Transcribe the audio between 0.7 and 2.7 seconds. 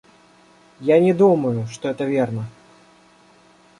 Я не думаю, что это верно.